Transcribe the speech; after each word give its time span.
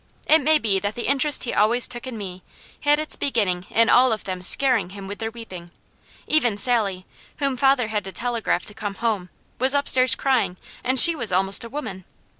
It 0.25 0.41
may 0.41 0.57
be 0.57 0.79
that 0.79 0.95
the 0.95 1.05
interest 1.05 1.43
he 1.43 1.53
always 1.53 1.87
took 1.87 2.07
in 2.07 2.17
me 2.17 2.41
had 2.79 2.97
its 2.97 3.15
beginning 3.15 3.67
in 3.69 3.87
all 3.87 4.11
of 4.11 4.23
them 4.23 4.41
scaring 4.41 4.89
him 4.97 5.07
with 5.07 5.19
their 5.19 5.29
weeping; 5.29 5.69
even 6.25 6.57
Sally, 6.57 7.05
whom 7.37 7.55
father 7.55 7.89
had 7.89 8.03
to 8.05 8.11
telegraph 8.11 8.65
to 8.65 8.73
come 8.73 8.95
home, 8.95 9.29
was 9.59 9.75
upstairs 9.75 10.15
crying, 10.15 10.57
and 10.83 10.99
she 10.99 11.15
was 11.15 11.31
almost 11.31 11.63
a 11.63 11.69
woman. 11.69 12.03